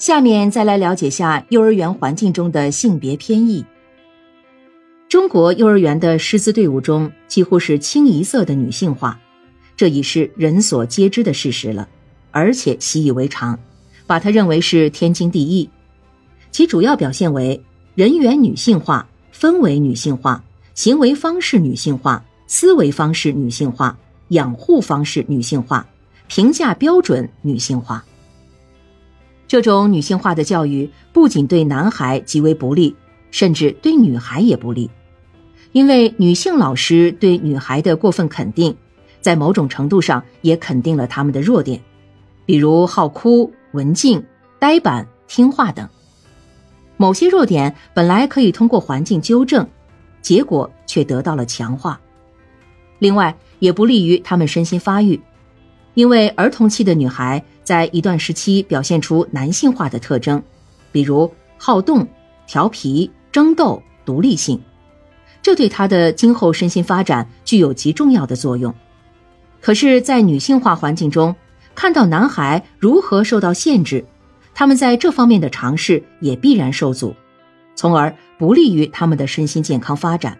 [0.00, 3.62] 下面再来了解下幼儿园环境中的性别偏异。
[5.10, 9.20] 中国幼儿园的师资队伍中几乎是清一色的女性化，
[9.76, 11.86] 这已是人所皆知的事实了，
[12.30, 13.58] 而且习以为常，
[14.06, 15.68] 把它认为是天经地义。
[16.50, 17.62] 其主要表现为
[17.94, 20.42] 人员女性化、氛围女性化、
[20.74, 23.98] 行为方式女性化、思维方式女性化、
[24.28, 25.86] 养护方式女性化、
[26.26, 28.02] 评价标准女性化。
[29.50, 32.94] 这种女性化的教育不仅对男孩极为不利，
[33.32, 34.88] 甚至对女孩也不利，
[35.72, 38.76] 因为女性老师对女孩的过分肯定，
[39.20, 41.80] 在某种程度上也肯定了她们的弱点，
[42.46, 44.24] 比如好哭、文静、
[44.60, 45.88] 呆板、听话等。
[46.96, 49.66] 某些弱点本来可以通过环境纠正，
[50.22, 52.00] 结果却得到了强化。
[53.00, 55.20] 另外，也不利于他们身心发育，
[55.94, 57.44] 因为儿童期的女孩。
[57.70, 60.42] 在一段时期表现出男性化的特征，
[60.90, 62.04] 比如好动、
[62.44, 64.60] 调皮、争斗、独立性，
[65.40, 68.74] 这对他的今后身心发展具有极重要的作用。
[69.60, 71.36] 可是，在女性化环境中，
[71.76, 74.04] 看到男孩如何受到限制，
[74.52, 77.14] 他们在这方面的尝试也必然受阻，
[77.76, 80.36] 从而不利于他们的身心健康发展。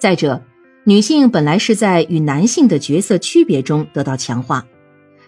[0.00, 0.42] 再者，
[0.82, 4.66] 女性本来是在与男性的角色区别中得到强化。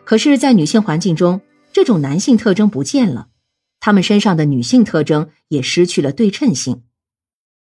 [0.04, 1.40] 可是，在女性环境中，
[1.72, 3.28] 这种男性特征不见了，
[3.78, 6.82] 他们身上的女性特征也失去了对称性。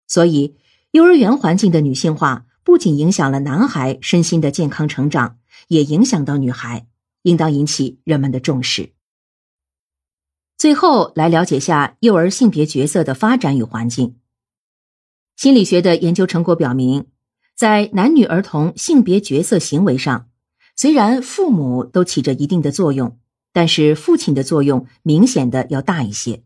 [0.06, 0.56] 所以，
[0.92, 6.86] 幼儿园环境的女性化不仅影响了男孩身心的健康成长，也影响到女孩，
[7.22, 8.94] 应当引起人们的重视。
[10.56, 14.16] 最后，来了解下幼儿性别角色的发展与环境。
[15.36, 17.06] 心理学的研究成果表明，
[17.54, 20.27] 在男女儿童性别角色行为上。
[20.80, 23.18] 虽然父母都起着一定的作用，
[23.52, 26.44] 但是父亲的作用明显的要大一些。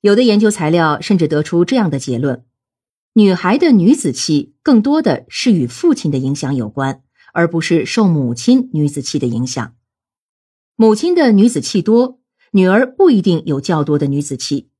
[0.00, 2.46] 有的研究材料甚至得出这样的结论：
[3.12, 7.02] 女孩的女子气更多的是与父亲的影响有关，
[7.34, 9.74] 而不是受母亲女子气的影响。
[10.74, 12.20] 母亲的女子气多，
[12.52, 14.70] 女儿不一定有较多的女子气。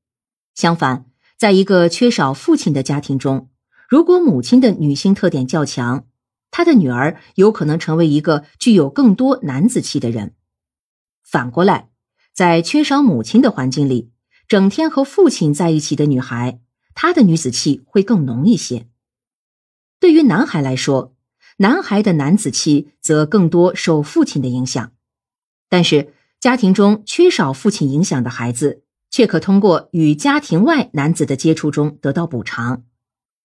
[0.55, 1.05] 相反，
[1.37, 3.51] 在一个缺少父亲的家庭中，
[3.87, 6.05] 如果母亲的女性特点较强。
[6.51, 10.33] 他的女儿有可能成为一个具有更多男子气的人。
[11.23, 11.89] 反过来，
[12.33, 14.09] 在缺少母亲的环境里，
[14.47, 16.59] 整天和父亲在一起的女孩，
[16.95, 18.87] 她的女子气会更浓一些。
[19.99, 21.13] 对于男孩来说，
[21.57, 24.91] 男孩的男子气则更多受父亲的影响。
[25.69, 32.83] 但是，家庭中缺少父亲影响的孩子，却可通过与家庭外男子的接触中得到补偿，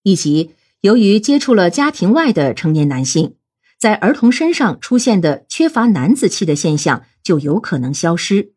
[0.02, 0.52] 以及。
[0.84, 3.36] 由于接触了家庭外的成年男性，
[3.80, 8.52] 在儿童身上出现的缺乏男子气的现象就有可能消失。